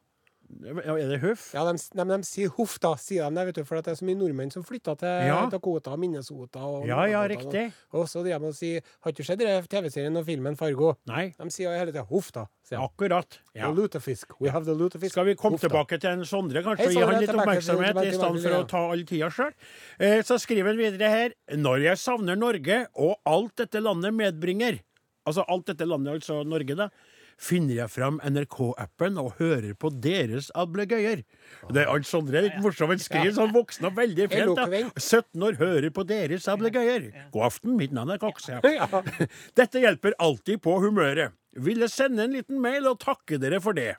[0.60, 1.50] Er det huff?
[1.54, 3.92] Ja, de, de, de sier huff, da, sier de det, vet du, for at det
[3.94, 5.36] er så mye nordmenn som flytter til Ja.
[5.52, 7.68] Dakota, Minnesota og Ja, ja, riktig.
[7.94, 10.96] Og så de må si Har ikke sett TV-serien og filmen Fargo?
[11.06, 12.46] Nei, De sier hele tida huff, da.
[12.78, 13.38] Akkurat.
[13.54, 13.70] Ja.
[13.70, 14.36] The lutefisk.
[14.40, 15.12] We have the lutefisk.
[15.14, 15.68] Skal vi komme Hufta.
[15.68, 18.58] tilbake til en Sondre, kanskje, Hei, gi han litt tilbake oppmerksomhet tilbake i stedet for
[18.60, 19.54] å ta all tida sjøl?
[19.98, 24.80] Eh, så skriver han videre her Når jeg savner Norge, og alt dette landet medbringer
[25.28, 26.88] Altså alt dette landet, altså Norge, da.
[27.40, 31.22] Finner jeg fram NRK-appen og hører på deres ablegøyer.
[31.72, 32.92] Det er alt Sondre er litt morsomt.
[32.92, 34.59] Han skriver sånn voksen og veldig fint.
[34.59, 34.83] da.
[35.00, 37.09] 17 år hører på deres ablegøyer.
[37.33, 38.50] God aften, mitt navn er Koks.
[38.53, 38.61] Ja.
[38.68, 39.03] Ja.
[39.59, 41.33] Dette hjelper alltid på humøret.
[41.57, 43.94] Ville sende en liten mail og takke dere for det.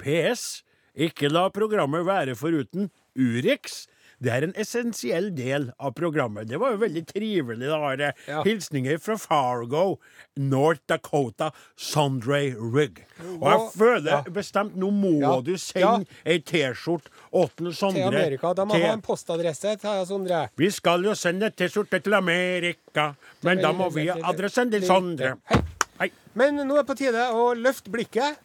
[0.00, 0.62] PS.
[0.96, 3.84] Ikke la programmet være foruten Urix.
[4.22, 6.46] Det er en essensiell del av programmet.
[6.50, 7.66] Det var jo veldig trivelig.
[7.70, 8.42] da var det Ja.
[8.44, 9.98] Hilsninger fra Fargo,
[10.36, 13.00] North Dakota, Sondre Rigg
[13.40, 14.22] Og jeg føler ja.
[14.30, 15.40] bestemt nå må Ja.
[15.40, 18.52] du sende ei T-skjorte åttende Sondre Til Amerika.
[18.54, 20.48] Da må til- ha en postadresse til Sondre.
[20.56, 25.36] vi skal jo sende T-skjorte til Amerika, men da må vi ha adressen til Sondre.
[25.48, 25.60] Hei.
[25.98, 26.10] Hei.
[26.34, 28.36] Men nå er det på tide å løfte blikket eh,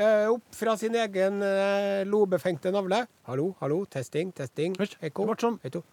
[0.00, 3.02] opp fra sin egen eh, lobefengte navle.
[3.28, 4.76] Hallo, hallo, testing, testing.
[4.80, 5.26] Ekko.
[5.26, 5.84] det ble sånn.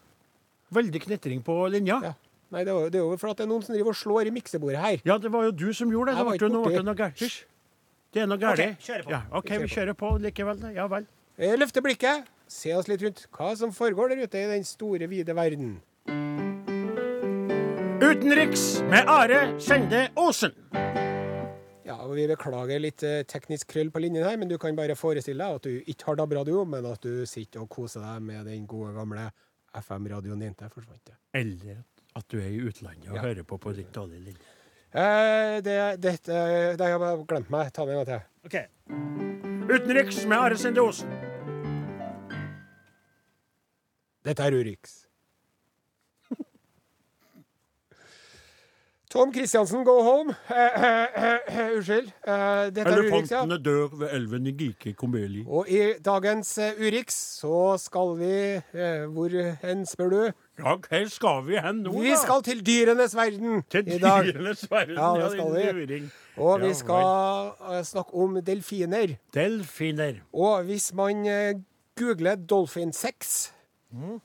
[0.80, 2.00] Veldig knitring på linja.
[2.06, 2.14] Ja.
[2.50, 3.98] Nei, det er, jo, det er jo for at det er noen som driver og
[4.00, 5.02] slår i miksebordet her.
[5.06, 6.24] Ja, det var jo du som gjorde det.
[6.26, 7.10] Var Det ble ikke noe.
[7.20, 7.38] Hysj.
[8.10, 8.64] Det er noe galt.
[8.64, 9.14] Ok, kjører på.
[9.14, 10.64] Ja, OK, vi kjører på likevel.
[10.74, 11.06] Ja vel.
[11.38, 13.28] Eh, Løfte blikket, se oss litt rundt.
[13.38, 15.78] Hva som foregår der ute i den store, vide verden.
[18.02, 20.58] Utenriks med Are Sende Osen.
[21.90, 24.94] Ja, og Vi beklager litt eh, teknisk krøll på linjen her, men du kan bare
[25.00, 28.46] forestille deg at du ikke har DAB-radio, men at du sitter og koser deg med
[28.46, 29.24] den gode, gamle
[29.80, 30.54] FM-radioen din.
[30.60, 31.16] Der forsvant det.
[31.34, 31.82] Eller
[32.16, 33.22] at du er i utlandet og Ja.
[33.26, 34.56] hører på på litt dårlig linje.
[34.94, 36.34] Eh, det, dette
[36.78, 37.74] Det har jeg bare glemt meg.
[37.74, 38.22] Ta det en gang til.
[38.46, 38.56] OK.
[39.70, 41.10] Utenriks med Are Sinde Osen.
[44.26, 45.06] Dette er Urix.
[49.10, 50.36] Tom Kristiansen, go home.
[50.50, 51.09] Eh, eh,
[51.80, 52.10] Unnskyld.
[52.28, 53.44] Eh, dette er Urix, ja.
[53.44, 55.44] Elefantene dør ved elven i Gike Komeli.
[55.48, 60.20] Og i dagens eh, Urix så skal vi eh, Hvor hen, spør du?
[60.60, 62.04] Ja, her skal vi hen nå, da?
[62.04, 64.28] Vi skal til dyrenes verden Til i dag.
[64.28, 64.98] dyrenes verden.
[65.00, 66.02] Ja, det skal vi.
[66.38, 69.16] Og vi skal snakke om delfiner.
[69.34, 70.20] Delfiner.
[70.34, 71.24] Og hvis man
[72.00, 73.52] googler dolphin sex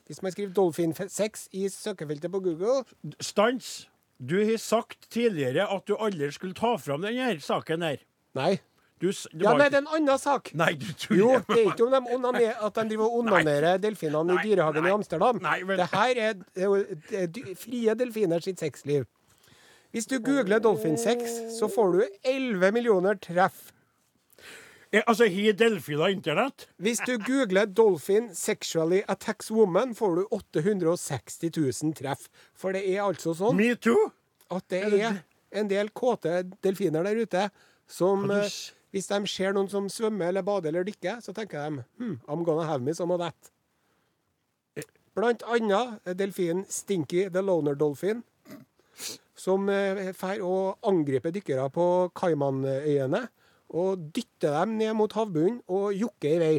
[0.07, 2.85] Hvis man skriver dolphin sex i søkefeltet på Google
[3.21, 3.89] Stans.
[4.25, 7.99] Du har sagt tidligere at du aldri skulle ta fram denne saken her.
[8.35, 8.55] Nei.
[9.03, 10.53] Du, Ja, nei, det er en annen sak.
[10.57, 11.19] Nei, du tuller.
[11.19, 14.83] Jo, det er ikke om de onaner, at de driver og onanerer delfinene i dyrehagen
[14.87, 15.41] nei, i Amsterdam.
[15.43, 16.87] nei, men- Det her er, er
[17.21, 19.05] er frie delfiner sitt sexliv.
[19.93, 21.21] Hvis du googler dolphin sex,
[21.59, 23.73] så får du 11 millioner treff.
[24.95, 26.69] Eh, Altså, har delfiner internett?
[26.79, 31.51] Hvis du googler 'dolphin sexually attacks woman', får du 860
[31.83, 32.29] 000 treff.
[32.55, 34.13] For det er altså sånn Me too?
[34.51, 37.51] at det er en del kåte delfiner der ute
[37.89, 38.49] som eh,
[38.95, 42.45] Hvis de ser noen som svømmer eller bader eller dykker, så tenker de hm, I'm
[42.45, 43.35] gonna have me some of that.
[45.17, 48.23] Blant annet er delfinen Stinky the Loner Dolphin,
[49.35, 53.29] som drar og angriper dykkere på Caymanøyene.
[53.75, 56.55] Og dytter dem ned mot havbunnen og jokker i vei.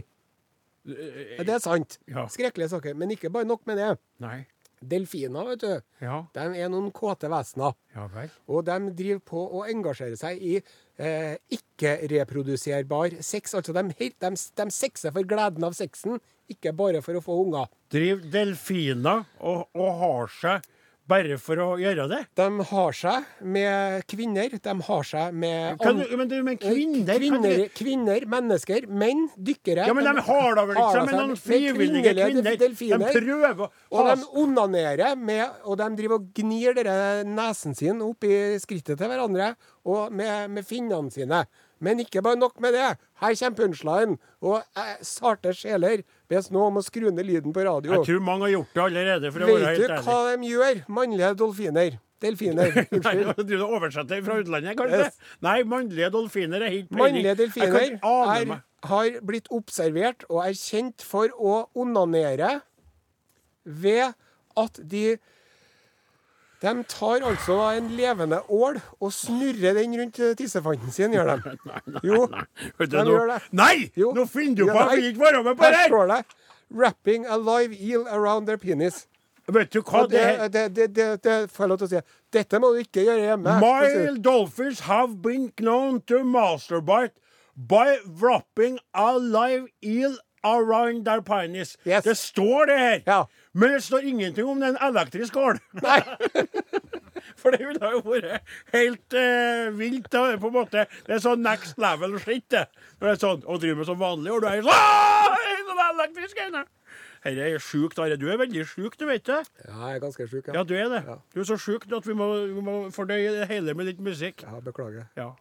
[0.85, 1.95] Det er sant.
[2.11, 2.27] Ja.
[2.29, 2.93] Skrekkelige saker.
[2.99, 3.93] Men ikke bare nok med det.
[4.21, 4.41] Nei.
[4.85, 6.17] Delfiner, vet du, Ja.
[6.35, 7.73] de er noen kåte vesener.
[7.95, 8.27] Ja vel.
[8.51, 10.57] Og de driver på å engasjere seg i
[10.99, 13.55] eh, ikke-reproduserbar sex.
[13.57, 16.19] Altså de, helt- de, de sexer for gleden av sexen,
[16.51, 17.71] ikke bare for å få unger.
[17.89, 20.67] Driver delfiner og, og har seg
[21.09, 22.21] bare for å gjøre det?
[22.39, 26.71] De har seg med kvinner, de har seg med Kan du, men du, men Eh,
[26.71, 29.85] kvinner, kvinner, kvinner, mennesker, menn, dykkere.
[29.89, 32.57] Ja, men de har da vel ikke har sammen noen frivillige kvinner?
[32.63, 33.05] delfiner.
[33.05, 38.01] De prøver å Og de onanerer med Og de driver og gnir dere nesen sin
[38.01, 39.53] opp i skrittet til hverandre
[39.85, 41.43] og med, med finnene sine.
[41.83, 42.95] Men ikke bare nok med det.
[43.21, 44.17] Her kommer punchline.
[44.41, 47.93] Og eh, sarte sjeler bes nå om å skru ned lyden på radio.
[47.97, 50.49] Jeg tror mange har gjort det allerede, for å være Vet du helt hva de
[50.51, 51.99] gjør, mannlige dolfiner?
[52.23, 52.71] Delfiner.
[52.95, 53.31] Unnskyld.
[53.35, 55.01] du driver og oversetter fra utlandet, kanskje?
[55.03, 55.19] Yes.
[55.45, 58.55] Nei, mannlige dolfiner er helt Mannlige delfiner er,
[58.89, 62.59] har blitt observert og er kjent for å onanere
[63.65, 64.15] ved
[64.55, 65.17] at de
[66.65, 71.57] De tar altså en levende ål og snurrer den rundt tissefanten sin, gjør de.
[72.09, 72.25] Jo,
[72.81, 73.41] de gjør det.
[73.53, 73.91] Nei!
[73.95, 74.79] Nå finner du på!
[74.79, 75.81] Jeg vil ikke være med på det!
[75.83, 75.91] her!
[75.93, 76.23] står det
[76.73, 79.05] 'Wrapping a live eel around their penis'.
[79.47, 82.01] Vet du hva det det, det, det, det får jeg lov til å si.
[82.33, 83.57] Dette må du ikke gjøre hjemme.
[83.61, 87.13] Mile dolphins have been known to masterbite
[87.55, 91.75] by wrapping a live eel around their penis.
[91.85, 92.03] Yes.
[92.05, 93.19] Det står det her, Ja.
[93.53, 95.59] men det står ingenting om den elektriske ål.
[95.85, 95.99] Nei.
[97.41, 100.09] For det ville jo vært helt eh, vilt.
[100.13, 100.85] på en måte.
[101.07, 102.67] Det er sånn next level shit, det.
[103.01, 106.41] Når det er sånn, og driver med som vanlig, og du er sånn sånn elektrisk
[106.47, 106.63] inne.
[107.25, 108.15] Dette er sjukt, Are.
[108.21, 109.39] Du er veldig sjuk, du vet det.
[109.65, 110.63] Ja, jeg er ganske sjuk, Ja, ja.
[110.63, 110.99] du er det.
[111.07, 111.15] Ja.
[111.33, 114.43] Du er så sjuk at vi må, vi må fordøye det hele med litt musikk.
[114.45, 115.07] ja beklager.
[115.17, 115.31] Ja.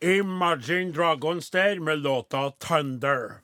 [0.00, 3.40] Imagine Dragons der med låta 'Thunder'.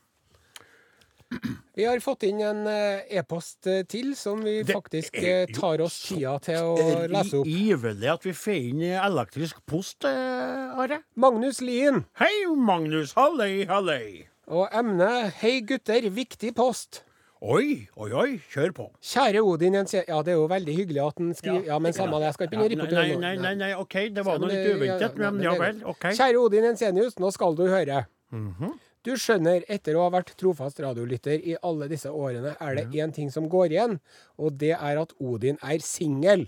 [1.75, 5.81] Vi har fått inn en eh, e-post eh, til som vi Det faktisk eh, tar
[5.85, 7.49] oss tida til å lese opp.
[7.49, 11.03] Ivelig at vi får inn elektrisk post, Are.
[11.15, 12.05] Magnus Lien.
[12.21, 13.15] Hei, Magnus.
[13.17, 14.27] Halløy, halløy.
[14.53, 17.03] Og emnet 'Hei gutter, viktig post'.
[17.43, 18.29] Oi, oi, oi.
[18.53, 18.85] Kjør på.
[19.03, 22.21] Kjære Odin Jensen Ja, det er jo veldig hyggelig at han skriver Ja, men samme
[22.21, 22.29] det.
[22.29, 23.97] Jeg skal ikke begynne å rippe nei, ut nei, nei, nei, OK.
[24.15, 25.81] Det var nå litt uventet, men ja, vel.
[25.91, 26.07] OK.
[26.15, 28.05] Kjære Odin Jensenius, nå skal du høre.
[28.31, 28.77] Mhm.
[29.03, 33.15] Du skjønner, etter å ha vært trofast radiolytter i alle disse årene, er det én
[33.15, 33.97] ting som går igjen,
[34.39, 36.47] og det er at Odin er singel.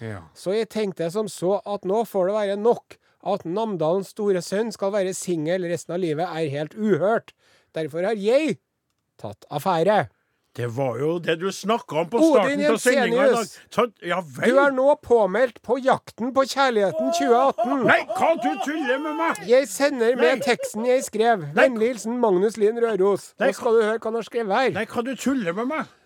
[0.00, 0.22] Ja.
[0.32, 2.96] Så jeg tenkte som så at nå får det være nok.
[3.20, 7.34] At Namdalens store sønn skal være singel resten av livet, er helt uhørt.
[7.76, 8.56] Derfor har jeg
[9.20, 10.06] tatt affære.
[10.56, 13.50] Det var jo det du snakka om på starten av sendinga i dag.
[13.70, 14.50] Så, ja vel.
[14.50, 17.84] Du er nå påmeldt på Jakten på kjærligheten 2018.
[17.86, 19.44] Nei, hva du tuller med meg?
[19.46, 20.42] Jeg sender med Nei.
[20.48, 21.46] teksten jeg skrev.
[21.54, 23.30] Vennlig hilsen Magnus Lien Røros.
[23.38, 23.52] Nei.
[23.52, 24.74] Nå skal du høre hva han har skrevet her.
[24.80, 25.96] Nei, hva du tuller med meg?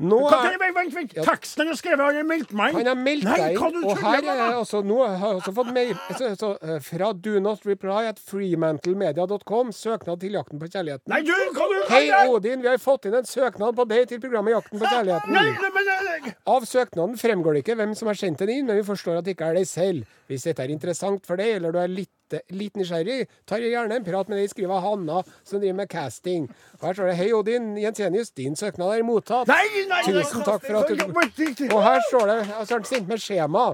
[0.00, 1.14] Nå er, vent, vent, vent.
[1.26, 4.38] Teksten han har skrevet, har meldt meg han har meldt deg inn, og her er
[4.38, 8.06] jeg altså nå har jeg også fått mail så, så, eh, fra do not reply
[8.08, 9.74] at freemantlemedia.com.
[9.76, 11.10] Søknad til Jakten på kjærligheten.
[11.12, 12.64] Nei, du, hva du Hei, Odin.
[12.64, 15.36] Vi har fått inn en søknad på deg til programmet Jakten på kjærligheten.
[15.36, 18.80] Nei, men nei, Av søknaden fremgår det ikke hvem som har sendt den inn, men
[18.80, 20.08] vi forstår at det ikke er deg selv.
[20.30, 22.12] Hvis dette er interessant for deg, eller du er litt,
[22.54, 26.46] litt nysgjerrig, tar jeg gjerne en prat med deg, skriver Hanna, som driver med casting.
[26.78, 29.50] Og her står det Hei, Odin Jensenius, din søknad er mottatt.
[29.50, 33.22] nei, nei, Tusen takk for at du Og her står det Jeg har sendt med
[33.22, 33.66] skjema.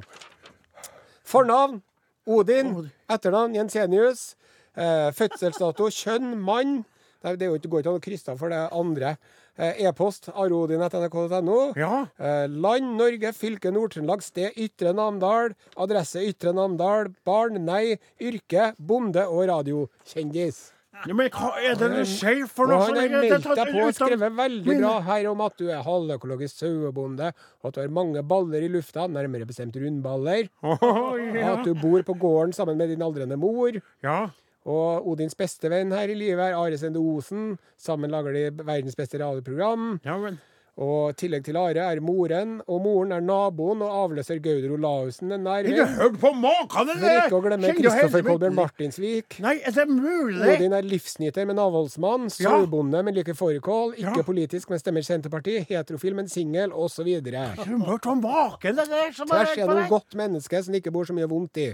[1.26, 1.82] Fornavn
[2.26, 2.90] Odin.
[3.10, 4.34] Etternavn Jensenius.
[4.76, 6.84] Eh, fødselsdato kjønn mann.
[7.22, 9.16] Det det går ikke an å krysse av for det andre.
[9.56, 11.58] Eh, E-post arodin.nrk.no.
[11.80, 12.06] Ja.
[12.20, 15.54] Eh, land Norge, fylke Nord-Trøndelag, sted Ytre Namdal.
[15.80, 17.12] Adresse Ytre Namdal.
[17.24, 17.96] Barn, nei.
[18.20, 20.66] Yrke bonde og radiokjendis.
[21.04, 22.86] Ja, Men hva er det du sier for noe?
[22.86, 25.82] han har er meldt deg på og skrevet veldig bra her om at du er
[25.84, 30.48] halvøkologisk sauebonde, og at du har mange baller i lufta, nærmere bestemt rundballer.
[30.64, 31.52] Og ja.
[31.52, 33.76] at du bor på gården sammen med din aldrende mor.
[34.04, 34.18] ja.
[34.66, 37.52] Og Odins beste venn her i livet er Are Sende Osen.
[37.78, 40.00] Sammen lager de verdens beste radioprogram.
[40.04, 40.40] Ja, men
[40.76, 45.30] Og i tillegg til Are er moren, og moren er naboen og avløser Gauder Olaussen
[45.32, 47.22] en nær Har du hørt på maken, For eller?
[47.22, 49.38] ikke å glemme Kristoffer Kolbjørn Martinsvik.
[49.40, 50.50] Nei, er det mulig?
[50.58, 52.28] Odin er livsnyter, men avholdsmann.
[52.28, 53.94] Solbonde, Sauebonde, men liker fårikål.
[53.96, 54.26] Ikke Ja.
[54.28, 55.56] politisk, men stemmer Senterparti.
[55.70, 57.08] Heterofil, men singel, osv.
[57.24, 61.04] Hørt om maken, det der som Tvers er er noe godt menneske som ikke bor
[61.08, 61.70] så mye vondt i.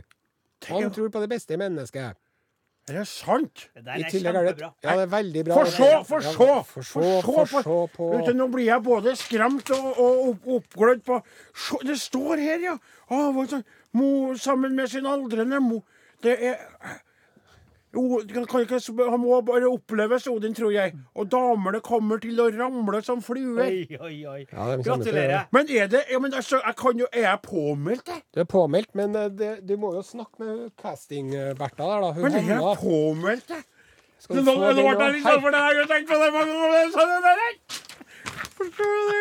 [0.68, 2.14] Han tror på det beste i mennesket.
[2.90, 3.68] Er det sant?
[3.76, 4.70] Det der I er tillegg er det kjempebra.
[4.82, 5.54] Ja, det er veldig bra.
[5.54, 6.32] Få se, få så!
[6.32, 6.82] se!
[6.88, 11.04] så, for se på Vet du, Nå blir jeg både skremt og, og opp, oppglødd
[11.06, 11.20] på
[11.54, 12.74] Se, Det står her, ja!
[13.92, 15.84] Mo sammen med sin aldrende mor
[16.24, 16.58] Det er
[17.92, 18.78] Jo, kan kan ikke,
[19.10, 20.94] Han må bare oppleves, Odin, tror jeg.
[21.14, 23.66] Og damene kommer til å ramle som fluer.
[23.66, 24.38] Oi, oi, oi.
[24.52, 25.44] Ja, å Gratulerer.
[25.52, 28.22] Men er det ja, men altså, jeg kan jo, Er jeg påmeldt, jeg?
[28.34, 32.12] Du er påmeldt, men eh, det, du må jo snakke med casting-Bertha der, da.
[32.16, 32.74] Hun Men er jeg Hanna.
[32.80, 33.62] påmeldt, jeg?
[34.22, 35.00] Skal Det du var få det den var nå?
[35.04, 36.90] der liksom, for det her, jeg tenkte på det mange ganger.
[36.96, 37.52] Sånn det der.
[38.56, 39.20] Forstår du?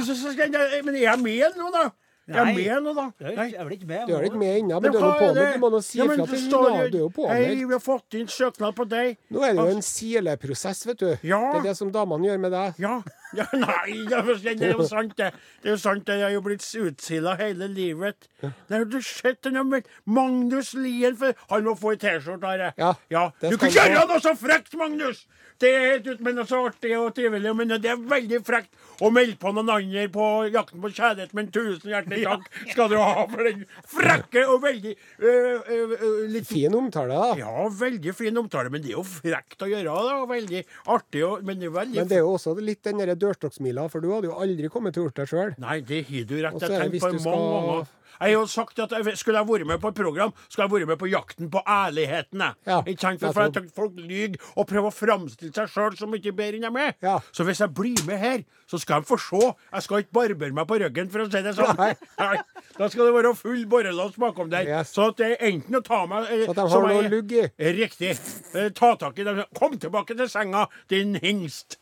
[0.04, 1.84] Så, så skal jeg, men er jeg med nå, da?
[2.24, 2.62] Er jeg Nei.
[2.64, 3.02] med nå, da?
[3.20, 4.06] Jeg er vel ikke med?
[4.08, 5.56] Du er ikke med ennå, Men du er jo på påmeldt.
[5.56, 6.86] Du må nå si ifra til står Nav.
[6.88, 9.18] Du er jo Hei, vi har fått inn søknad på deg.
[9.28, 11.10] Nå er det jo en sileprosess, vet du.
[11.20, 11.42] Ja.
[11.52, 12.80] Det er det som damene gjør med deg.
[12.80, 12.94] Ja.
[13.36, 15.34] ja nei, det er er jo sant, det.
[15.60, 16.16] Det er jo sant, det.
[16.22, 18.30] Jeg har jo blitt utsila hele livet.
[18.40, 19.60] Det har du sett den
[20.08, 22.72] Magnus Lien for Han må få ei T-skjorte, Are.
[22.80, 23.28] Ja, ja.
[23.44, 25.26] Du kan gjøre noe så frekt, Magnus!
[25.62, 27.52] Det er helt ut, men så artig og trivelig.
[27.56, 31.34] Men det er veldig frekt å melde på noen andre på Jakten på kjærlighet.
[31.36, 33.64] Men tusen hjertelig takk skal du ha for den
[33.94, 35.96] frekke og veldig øh, øh,
[36.34, 37.38] litt Fin omtale, da.
[37.40, 39.96] Ja, veldig fin omtale, men det er jo frekt å gjøre.
[40.20, 40.62] Og veldig
[40.94, 41.24] artig.
[41.26, 44.10] Og, men det er veldig Men det er jo også litt den dørstokksmila, for du
[44.12, 45.54] hadde jo aldri kommet til å gjort det sjøl.
[45.62, 47.92] Nei, det har du rett Jeg tenkt på mange ganger.
[48.20, 50.90] Jeg har sagt at jeg, skulle jeg vært med på et program, skulle jeg vært
[50.92, 52.40] med på Jakten på ærligheten.
[52.44, 52.54] jeg.
[52.66, 53.20] Ja, Ikke sant?
[53.24, 56.84] For, jeg folk lyver og prøver å framstille seg sjøl som ikke bedre enn de
[56.88, 56.94] er.
[57.02, 57.18] Ja.
[57.32, 59.40] Så hvis jeg blir med her, så skal de få se.
[59.74, 61.74] Jeg skal ikke barbere meg på ryggen, for å si det sånn.
[62.22, 62.38] Nei.
[62.78, 64.66] Da skal det være full borrelås bakom der.
[64.66, 64.94] Yes.
[64.94, 67.44] Så at det er enten å ta meg eh, Så de har noe å lugge
[67.44, 67.72] i.
[67.76, 68.14] Riktig.
[68.54, 69.42] Eh, Ta tak i dem.
[69.58, 71.78] Kom tilbake til senga, din hingst.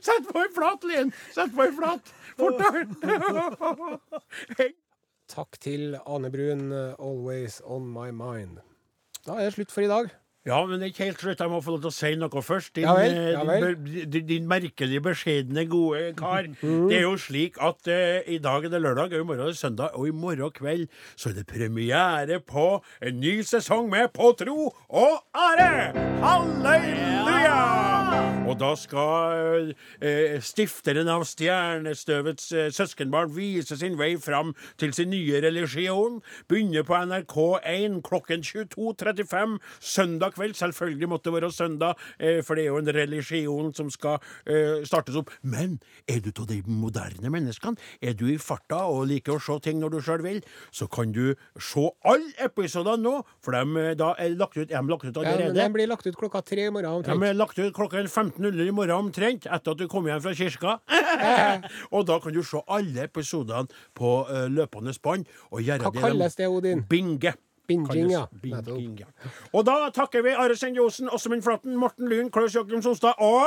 [0.00, 1.12] Sett, på ei flat, Lien.
[1.34, 2.12] Sett på ei flat.
[2.38, 2.86] Fortere.
[5.30, 8.60] Takk til Ane Brun, 'Always On My Mind'.
[9.26, 10.10] Da er det slutt for i dag.
[10.48, 11.40] Ja, men det er ikke helt slutt.
[11.42, 12.72] Jeg må få lov til å si noe først.
[12.76, 13.76] Din, Ja vel, eh, ja vel.
[14.08, 16.48] din, din merkelig beskjedne, gode kar.
[16.62, 16.88] Mm.
[16.88, 19.52] Det er jo slik at uh, i dag er det lørdag, og i morgen er
[19.52, 24.14] det søndag, og i morgen kveld så er det premiere på en ny sesong med
[24.16, 25.92] På tro og ære!
[26.24, 27.99] Halleluja!
[28.50, 29.68] Og da skal
[30.02, 36.16] eh, stifteren av Stjernestøvets eh, søskenbarn vise sin vei fram til sin nye religion.
[36.50, 40.56] Begynner på NRK1 klokken 22.35 søndag kveld.
[40.58, 44.18] Selvfølgelig måtte det være søndag, eh, for det er jo en religion som skal
[44.50, 45.30] eh, startes opp.
[45.46, 45.78] Men
[46.10, 49.78] er du av de moderne menneskene, er du i farta og liker å se ting
[49.84, 50.42] når du sjøl vil,
[50.74, 54.74] så kan du se alle episodene nå, for de eh, da er lagt ut, er
[54.82, 57.28] de lagt ut Ja, men de blir lagt ut klokka tre i morgen De omtrent.
[57.30, 60.78] er lagt ut klokka 15.00 i morgen omtrent, etter at du kom hjem fra kirka.
[61.94, 65.28] og da kan du se alle episodene på uh, løpende bånd.
[65.50, 66.84] Hva kalles det, Odin?
[66.88, 67.34] Binge.
[67.70, 68.24] Binging, ja.
[68.42, 69.06] Binging, ja.
[69.54, 73.46] Og da takker vi Are Sende Osen, Åsmund Flaten, Morten Lyn, Klaus Joakim Sonstad og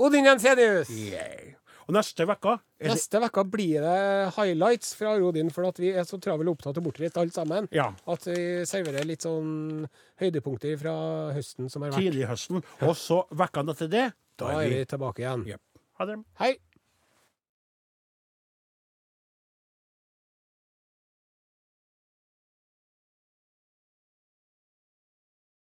[0.00, 0.88] Odin Jensenius!
[0.88, 1.52] yeah.
[1.88, 6.06] Og neste uke det Neste uke blir det highlights fra Rodin, for at vi er
[6.08, 7.68] så travelt opptatt og bortreist alle sammen.
[7.74, 7.90] Ja.
[8.10, 9.86] At vi serverer litt sånn
[10.22, 10.94] høydepunkter fra
[11.36, 12.02] høsten som har vært.
[12.02, 12.62] tidlig høsten.
[12.86, 14.06] Og så ukene etter det,
[14.40, 15.46] Da er vi tilbake igjen.
[15.46, 15.60] Yep.
[16.00, 16.18] Ha det.
[16.40, 16.54] Hei!